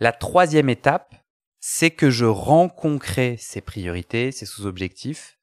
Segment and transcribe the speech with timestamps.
[0.00, 1.16] La troisième étape,
[1.58, 5.38] c'est que je rends concret ces priorités, ces sous-objectifs,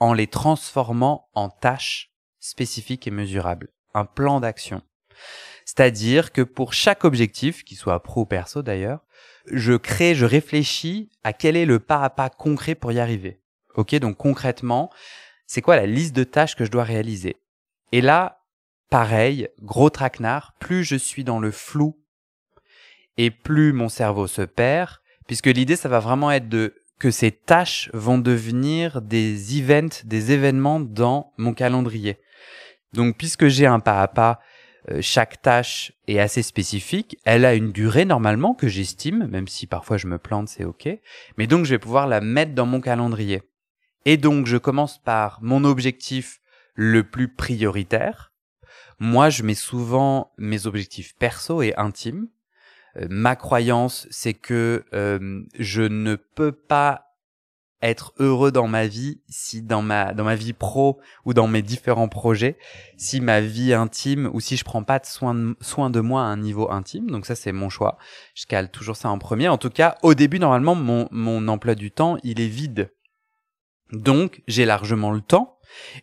[0.00, 4.82] en les transformant en tâches spécifiques et mesurables, un plan d'action.
[5.64, 9.00] C'est-à-dire que pour chaque objectif, qu'il soit pro ou perso d'ailleurs,
[9.46, 13.40] je crée, je réfléchis à quel est le pas à pas concret pour y arriver.
[13.76, 14.90] Ok, donc concrètement,
[15.46, 17.36] c'est quoi la liste de tâches que je dois réaliser?
[17.92, 18.44] Et là,
[18.90, 21.98] pareil, gros traquenard, plus je suis dans le flou
[23.16, 27.32] et plus mon cerveau se perd, puisque l'idée, ça va vraiment être de que ces
[27.32, 32.18] tâches vont devenir des events, des événements dans mon calendrier.
[32.92, 34.40] Donc, puisque j'ai un pas à pas,
[34.90, 37.18] euh, chaque tâche est assez spécifique.
[37.24, 40.88] Elle a une durée normalement que j'estime, même si parfois je me plante, c'est ok.
[41.36, 43.42] Mais donc, je vais pouvoir la mettre dans mon calendrier.
[44.04, 46.40] Et donc, je commence par mon objectif
[46.74, 48.32] le plus prioritaire.
[48.98, 52.28] Moi, je mets souvent mes objectifs perso et intimes.
[52.96, 57.14] Euh, ma croyance, c'est que euh, je ne peux pas
[57.84, 61.60] être heureux dans ma vie si dans ma dans ma vie pro ou dans mes
[61.60, 62.56] différents projets
[62.96, 66.22] si ma vie intime ou si je prends pas de soin de, soin de moi
[66.22, 67.10] à un niveau intime.
[67.10, 67.98] Donc ça c'est mon choix.
[68.34, 69.48] Je cale toujours ça en premier.
[69.48, 72.90] En tout cas au début normalement mon mon emploi du temps il est vide.
[73.92, 75.58] Donc j'ai largement le temps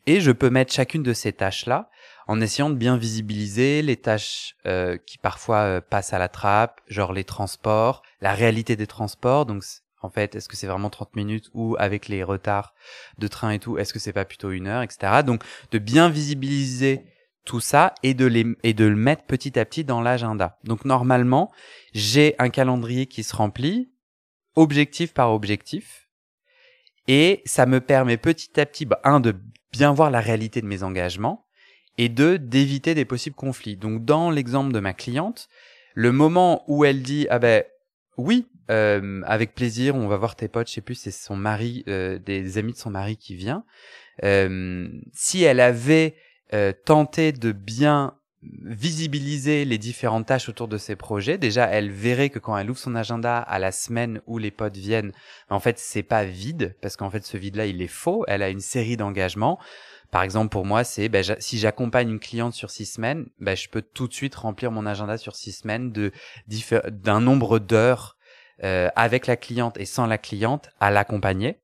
[0.05, 1.89] et je peux mettre chacune de ces tâches là
[2.27, 6.81] en essayant de bien visibiliser les tâches euh, qui parfois euh, passent à la trappe,
[6.87, 9.45] genre les transports, la réalité des transports.
[9.45, 9.63] Donc,
[10.01, 12.73] en fait, est-ce que c'est vraiment 30 minutes ou avec les retards
[13.17, 15.23] de train et tout, est-ce que c'est pas plutôt une heure, etc.
[15.25, 17.05] Donc, de bien visibiliser
[17.45, 20.59] tout ça et de les et de le mettre petit à petit dans l'agenda.
[20.63, 21.51] Donc, normalement,
[21.93, 23.91] j'ai un calendrier qui se remplit
[24.55, 26.09] objectif par objectif
[27.07, 29.35] et ça me permet petit à petit, bah, un, de
[29.71, 31.45] bien voir la réalité de mes engagements
[31.97, 33.77] et deux, d'éviter des possibles conflits.
[33.77, 35.47] Donc dans l'exemple de ma cliente,
[35.93, 37.63] le moment où elle dit ah ben
[38.17, 41.83] oui, euh, avec plaisir, on va voir tes potes, je sais plus, c'est son mari,
[41.87, 43.65] euh, des amis de son mari qui vient.
[44.23, 46.15] Euh, si elle avait
[46.53, 52.29] euh, tenté de bien visibiliser les différentes tâches autour de ses projets, déjà elle verrait
[52.29, 55.11] que quand elle ouvre son agenda à la semaine où les potes viennent,
[55.49, 58.23] en fait c'est pas vide parce qu'en fait ce vide-là il est faux.
[58.27, 59.59] Elle a une série d'engagements.
[60.11, 63.69] Par exemple, pour moi, c'est ben, si j'accompagne une cliente sur six semaines, ben, je
[63.69, 66.11] peux tout de suite remplir mon agenda sur six semaines de
[66.89, 68.17] d'un nombre d'heures
[68.63, 71.61] euh, avec la cliente et sans la cliente à l'accompagner.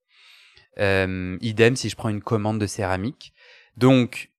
[0.80, 3.34] Euh, idem si je prends une commande de céramique.
[3.76, 4.32] Donc,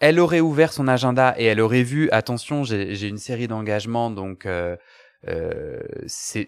[0.00, 4.46] elle aurait ouvert son agenda et elle aurait vu, attention, j'ai une série d'engagements, donc
[4.46, 4.76] euh,
[5.28, 6.46] euh, c'est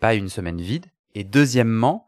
[0.00, 0.86] pas une semaine vide.
[1.14, 2.06] Et deuxièmement,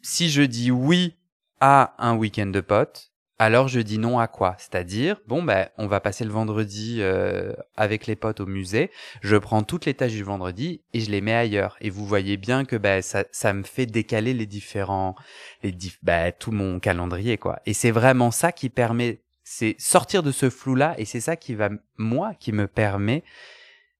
[0.00, 1.16] si je dis oui
[1.60, 3.11] à un week-end de potes,
[3.42, 4.54] alors je dis non à quoi?
[4.58, 9.36] C'est-à-dire, bon, ben, on va passer le vendredi euh, avec les potes au musée, je
[9.36, 11.76] prends toutes les tâches du vendredi et je les mets ailleurs.
[11.80, 15.16] Et vous voyez bien que ben, ça, ça me fait décaler les différents,
[15.64, 17.58] les ben, tout mon calendrier, quoi.
[17.66, 21.56] Et c'est vraiment ça qui permet, c'est sortir de ce flou-là et c'est ça qui
[21.56, 23.24] va, moi, qui me permet,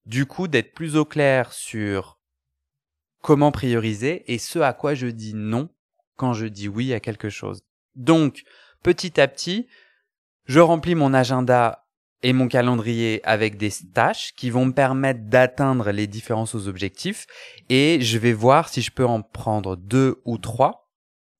[0.06, 2.20] du coup, d'être plus au clair sur
[3.22, 5.69] comment prioriser et ce à quoi je dis non
[6.16, 7.62] quand je dis oui à quelque chose.
[7.97, 8.44] Donc,
[8.82, 9.66] petit à petit,
[10.47, 11.82] je remplis mon agenda
[12.22, 17.26] et mon calendrier avec des tâches qui vont me permettre d'atteindre les différents sous-objectifs
[17.69, 20.91] et je vais voir si je peux en prendre deux ou trois,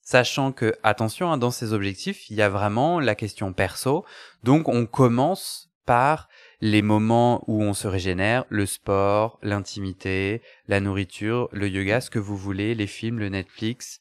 [0.01, 4.05] sachant que, attention, hein, dans ces objectifs, il y a vraiment la question perso.
[4.43, 6.29] Donc, on commence par
[6.61, 12.19] les moments où on se régénère, le sport, l'intimité, la nourriture, le yoga, ce que
[12.19, 14.01] vous voulez, les films, le Netflix,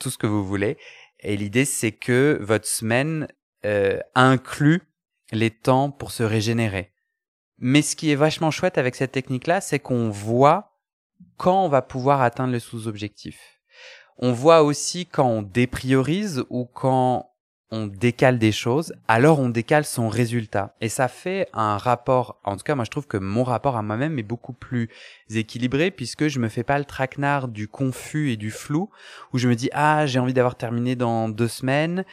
[0.00, 0.76] tout ce que vous voulez.
[1.24, 3.28] Et l'idée, c'est que votre semaine
[3.64, 4.82] euh, inclut
[5.32, 6.92] les temps pour se régénérer.
[7.58, 10.78] Mais ce qui est vachement chouette avec cette technique-là, c'est qu'on voit
[11.36, 13.60] quand on va pouvoir atteindre le sous-objectif.
[14.18, 17.33] On voit aussi quand on dépriorise ou quand
[17.74, 20.76] on décale des choses, alors on décale son résultat.
[20.80, 23.82] Et ça fait un rapport, en tout cas moi je trouve que mon rapport à
[23.82, 24.88] moi-même est beaucoup plus
[25.34, 28.90] équilibré puisque je me fais pas le traquenard du confus et du flou
[29.32, 32.04] où je me dis ah j'ai envie d'avoir terminé dans deux semaines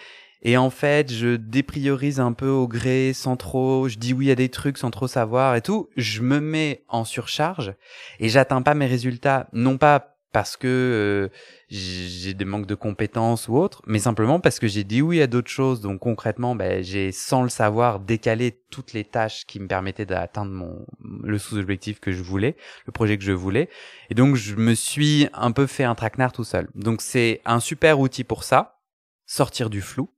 [0.41, 4.35] et en fait je dépriorise un peu au gré sans trop, je dis oui à
[4.35, 7.73] des trucs sans trop savoir et tout, je me mets en surcharge
[8.19, 11.29] et j'atteins pas mes résultats non pas parce que euh,
[11.69, 15.27] j'ai des manques de compétences ou autres, mais simplement parce que j'ai dit oui à
[15.27, 15.81] d'autres choses.
[15.81, 20.51] Donc concrètement, ben, j'ai sans le savoir décalé toutes les tâches qui me permettaient d'atteindre
[20.51, 20.85] mon
[21.23, 22.55] le sous-objectif que je voulais,
[22.85, 23.69] le projet que je voulais.
[24.09, 26.69] Et donc je me suis un peu fait un traquenard tout seul.
[26.75, 28.79] Donc c'est un super outil pour ça,
[29.25, 30.09] sortir du flou.